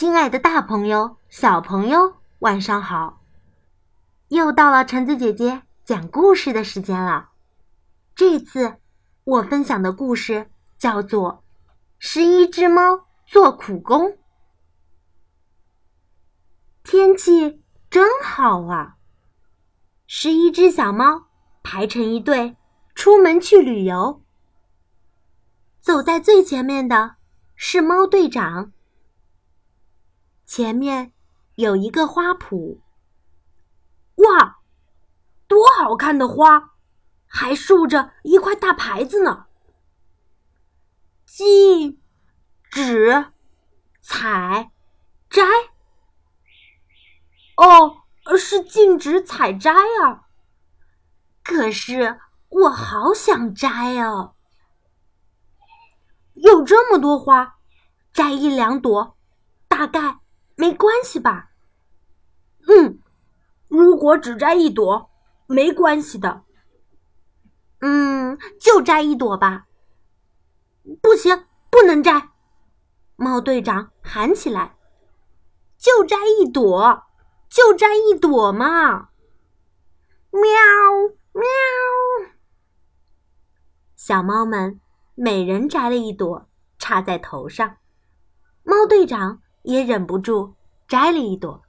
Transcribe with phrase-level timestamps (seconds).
[0.00, 3.20] 亲爱的，大朋友、小朋友，晚上好！
[4.28, 7.28] 又到了橙子姐姐讲故事的时间了。
[8.14, 8.78] 这次
[9.24, 11.44] 我分享的故事叫做
[11.98, 14.06] 《十一只猫做苦工》。
[16.82, 18.96] 天气真好啊！
[20.06, 21.26] 十一只小猫
[21.62, 22.56] 排成一队，
[22.94, 24.22] 出门去旅游。
[25.82, 27.16] 走在最前面的
[27.54, 28.72] 是猫队长。
[30.50, 31.12] 前面
[31.54, 32.80] 有一个花圃，
[34.16, 34.58] 哇，
[35.46, 36.72] 多好看的花！
[37.28, 39.46] 还竖着一块大牌子呢，
[41.24, 42.02] 禁
[42.68, 43.26] 止
[44.00, 44.72] 采
[45.28, 45.44] 摘。
[47.54, 48.02] 哦，
[48.36, 50.26] 是禁止采摘啊！
[51.44, 54.34] 可是我好想摘哦。
[56.34, 57.56] 有这么多花，
[58.12, 59.16] 摘一两朵，
[59.68, 60.18] 大概。
[60.60, 61.52] 没关系吧？
[62.68, 63.00] 嗯，
[63.68, 65.10] 如果只摘一朵，
[65.46, 66.44] 没关系的。
[67.78, 69.68] 嗯，就摘一朵吧。
[71.00, 72.32] 不行，不能摘！
[73.16, 74.76] 猫队长喊起来
[75.80, 77.04] ：“就摘一朵，
[77.48, 79.08] 就摘一朵嘛！”
[80.30, 80.42] 喵
[81.32, 81.42] 喵，
[83.96, 84.78] 小猫们
[85.14, 87.78] 每人摘了一朵，插在头上。
[88.62, 89.40] 猫队长。
[89.62, 90.54] 也忍不住
[90.88, 91.62] 摘了一朵。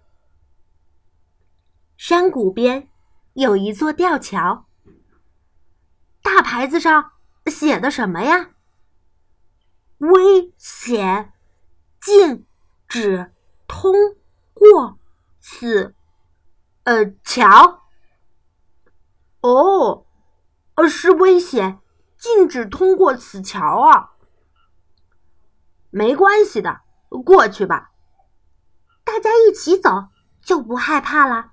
[1.97, 2.89] 山谷边
[3.33, 4.65] 有一座吊桥，
[6.21, 7.11] 大牌子上
[7.45, 8.51] 写的什么呀？
[9.99, 11.33] 危险，
[12.01, 12.45] 禁
[12.87, 13.31] 止
[13.67, 13.93] 通
[14.53, 14.97] 过
[15.39, 15.93] 此，
[16.83, 17.83] 呃，桥。
[19.41, 20.05] 哦，
[20.75, 21.79] 呃，是危险，
[22.17, 24.11] 禁止通过此桥啊。
[25.91, 26.81] 没关系的。
[27.19, 27.91] 过去吧，
[29.03, 30.09] 大家一起走
[30.41, 31.51] 就不害怕了。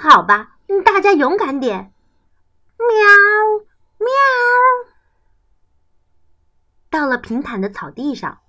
[0.00, 1.92] 好吧，大家勇敢点。
[2.76, 2.88] 喵
[3.98, 4.08] 喵，
[6.90, 8.40] 到了平坦的草地上，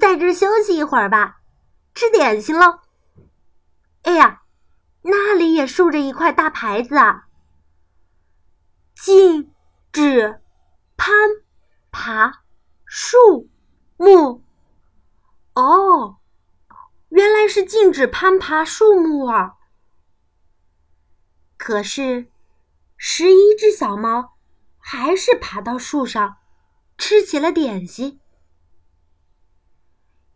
[0.00, 1.40] 在这休息一会儿吧，
[1.94, 2.80] 吃点心喽。
[4.02, 4.42] 哎呀，
[5.02, 7.28] 那里也竖着一块大牌子啊，
[8.94, 9.52] 禁
[9.92, 10.40] 止
[10.96, 11.14] 攀
[11.90, 12.42] 爬
[12.84, 13.50] 树。
[14.04, 14.44] 木，
[15.54, 16.18] 哦，
[17.08, 19.56] 原来是禁止攀爬树木啊！
[21.56, 22.30] 可是，
[22.98, 24.36] 十一只小猫
[24.78, 26.36] 还是爬到树上，
[26.98, 28.20] 吃起了点心。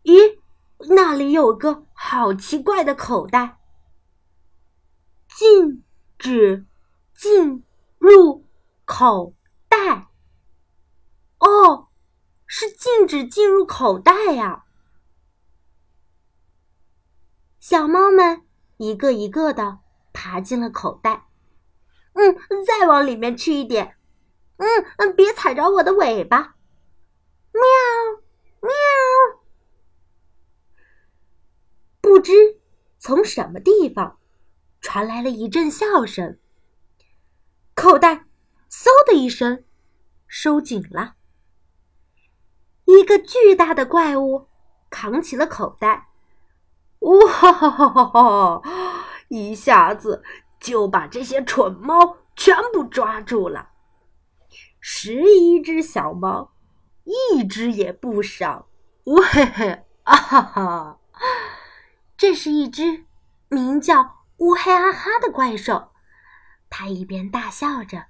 [0.05, 0.41] 咦，
[0.89, 3.59] 那里有个好奇怪的口袋，
[5.29, 5.85] 禁
[6.19, 6.67] 止
[7.15, 7.63] 进
[7.99, 8.47] 入
[8.87, 9.35] 口
[9.69, 10.09] 袋。
[11.41, 11.85] 哦。
[12.61, 14.65] 是禁止进入口袋呀！
[17.61, 18.43] 小猫们
[18.79, 19.79] 一个一个的
[20.13, 21.29] 爬进了口袋。
[22.15, 22.37] 嗯，
[22.67, 23.97] 再往里面去一点。
[24.57, 26.57] 嗯嗯，别踩着我的尾巴。
[27.53, 27.63] 喵
[28.61, 28.73] 喵！
[32.01, 32.33] 不知
[32.99, 34.19] 从什么地方
[34.81, 36.41] 传来了一阵笑声，
[37.77, 38.27] 口袋
[38.69, 39.65] 嗖的一声
[40.27, 41.15] 收紧了。
[42.89, 44.47] 一个巨大的怪物
[44.89, 46.09] 扛起了口袋，
[47.01, 48.63] 哇哈哈哈！
[49.29, 50.25] 一下子
[50.59, 53.73] 就把这些蠢猫全部抓住了。
[54.81, 56.55] 十一只小猫，
[57.05, 58.69] 一只也不少。
[59.05, 60.99] 喂嘿，啊哈哈！
[62.17, 63.05] 这是一只
[63.51, 65.91] 名叫乌黑阿哈的怪兽，
[66.71, 68.07] 它一边大笑着，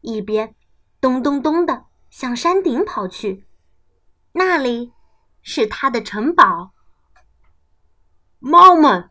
[0.00, 0.56] 一边
[1.00, 3.45] 咚咚咚的向山顶跑去。
[4.38, 4.92] 那里
[5.40, 6.72] 是他的城堡。
[8.38, 9.08] 猫们，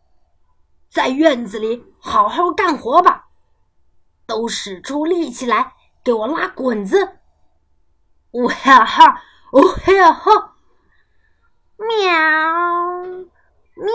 [0.87, 3.25] 在院子里好好干活吧，
[4.27, 7.17] 都使出力气来给我拉滚子！
[8.33, 10.55] 呜哈哈，呜哈哈，
[11.77, 11.87] 喵
[13.73, 13.87] 喵。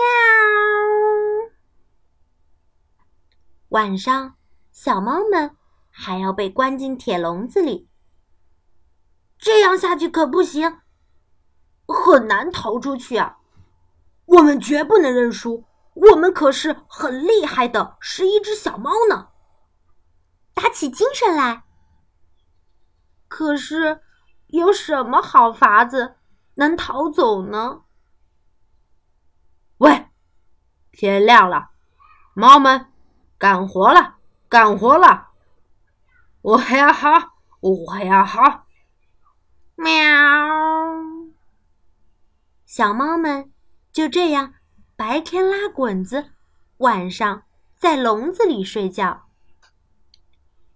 [3.69, 4.35] 晚上，
[4.73, 5.55] 小猫们
[5.89, 7.87] 还要被关进铁笼子里，
[9.37, 10.81] 这样下去可不行。
[11.91, 13.37] 很难逃出去啊！
[14.25, 19.29] 我们绝不能认输，我们可是很厉害的十一只小猫呢。
[20.53, 21.63] 打起精神来！
[23.27, 24.01] 可是
[24.47, 26.15] 有什么好法子
[26.55, 27.81] 能逃走呢？
[29.77, 30.07] 喂，
[30.91, 31.71] 天亮了，
[32.33, 32.87] 猫们
[33.37, 34.15] 干活了，
[34.47, 35.29] 干活了！
[36.41, 37.09] 我还要好，
[37.59, 38.65] 我还要好，
[39.75, 41.10] 喵。
[42.73, 43.51] 小猫们
[43.91, 44.53] 就这样
[44.95, 46.31] 白天拉滚子，
[46.77, 47.43] 晚上
[47.77, 49.27] 在笼子里睡觉。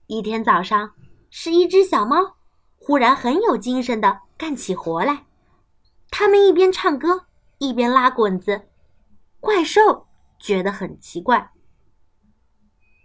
[0.07, 0.93] 一天早上，
[1.29, 2.35] 是一只小猫
[2.75, 5.25] 忽然很有精神的干起活来。
[6.11, 7.27] 它们一边唱歌，
[7.59, 8.67] 一边拉滚子。
[9.39, 10.05] 怪兽
[10.37, 11.53] 觉得很奇怪，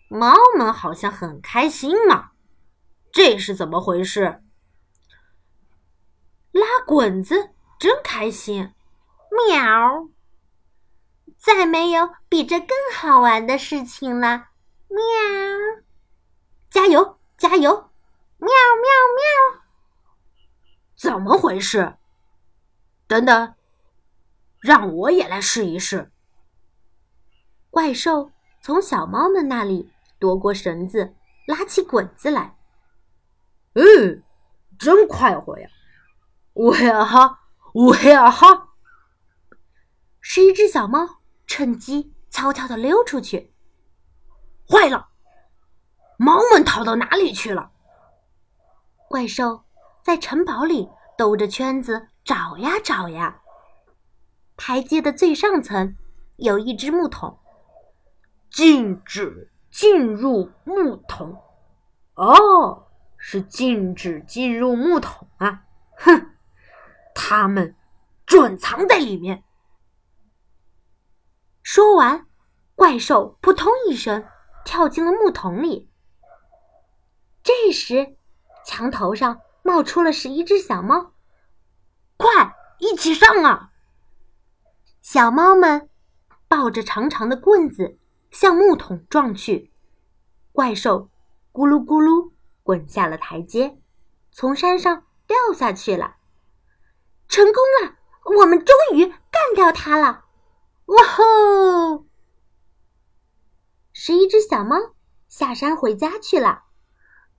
[0.09, 2.33] 猫们好像很开心嘛，
[3.13, 4.43] 这是怎么回事？
[6.51, 8.73] 拉滚子真开心，
[9.31, 10.09] 喵！
[11.39, 14.49] 再没有比这更好玩的事情了，
[14.89, 14.99] 喵！
[16.69, 17.91] 加油，加油！
[18.39, 19.63] 喵喵喵！
[20.97, 21.97] 怎么回事？
[23.07, 23.55] 等等，
[24.61, 26.11] 让我也来试一试。
[27.71, 28.31] 怪兽
[28.61, 31.15] 从小猫们那里夺过绳子，
[31.47, 32.57] 拉起滚子来。
[33.75, 34.23] 嗯，
[34.79, 35.69] 真快活呀！
[36.53, 37.41] 我呀哈，
[37.73, 38.70] 我呀哈！
[40.21, 43.55] 是一只小猫趁机悄悄的溜出去。
[44.69, 45.09] 坏了！
[46.17, 47.71] 猫们逃到哪里去了？
[49.09, 49.65] 怪兽
[50.03, 53.41] 在城堡里兜着圈子找呀找呀。
[54.57, 55.97] 台阶的最上层
[56.37, 57.39] 有一只木桶，
[58.51, 61.43] 禁止进入木桶。
[62.15, 62.87] 哦，
[63.17, 65.65] 是禁止进入木桶啊！
[65.97, 66.35] 哼，
[67.15, 67.75] 他们
[68.27, 69.43] 准藏在里面。
[71.73, 72.27] 说完，
[72.75, 74.27] 怪兽扑通一声
[74.65, 75.89] 跳进了木桶里。
[77.45, 78.17] 这时，
[78.67, 81.13] 墙头上冒出了十一只小猫，
[82.17, 83.71] 快一起上啊！
[85.01, 85.89] 小猫们
[86.49, 88.01] 抱着长长的棍子
[88.33, 89.73] 向木桶撞去，
[90.51, 91.09] 怪兽
[91.53, 92.33] 咕噜咕噜
[92.65, 93.79] 滚下了台阶，
[94.33, 96.17] 从山上掉下去了。
[97.29, 97.95] 成功了，
[98.41, 100.20] 我们终于干掉它了！
[100.91, 102.05] 哇吼！
[103.93, 104.77] 十一只小猫
[105.29, 106.65] 下山回家去了。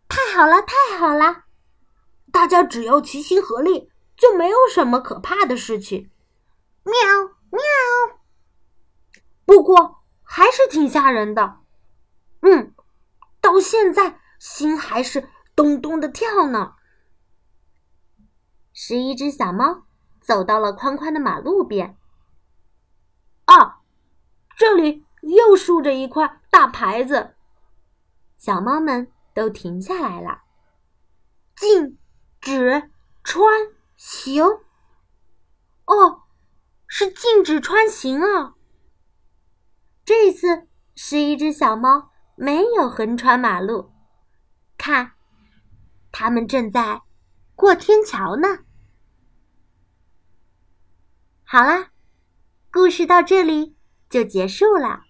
[0.07, 1.43] 太好了，太好了！
[2.31, 6.09] 大家只要齐心合力，就没有什么可怕的事情。
[6.83, 6.93] 喵
[7.49, 7.61] 喵！
[9.43, 11.57] 不过还是挺吓人的。
[12.43, 12.73] 嗯，
[13.41, 15.27] 到现在心还是
[15.57, 16.75] 咚咚的跳呢。
[18.71, 19.83] 十一只小猫
[20.21, 21.97] 走到了宽宽的马路边。
[24.61, 27.33] 这里又竖着一块大牌子。
[28.37, 29.11] 小猫们。
[29.33, 30.41] 都停下来了，
[31.55, 31.97] 禁
[32.41, 32.91] 止
[33.23, 33.41] 穿
[33.95, 34.43] 行。
[35.85, 36.23] 哦，
[36.85, 38.55] 是禁止穿行啊！
[40.03, 43.93] 这次是一只小猫没有横穿马路，
[44.77, 45.13] 看，
[46.11, 47.01] 它们正在
[47.55, 48.65] 过天桥呢。
[51.45, 51.91] 好啦，
[52.69, 53.77] 故事到这里
[54.11, 55.05] 就结束了。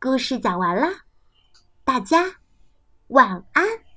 [0.00, 0.88] 故事讲完了，
[1.84, 2.36] 大家。
[3.08, 3.89] 晚安。